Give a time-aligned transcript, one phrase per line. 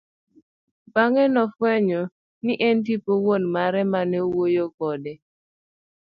[0.93, 2.01] Bang'e nofwenyo
[2.45, 5.13] ni en tipo wuon mare emane wuoyo kode.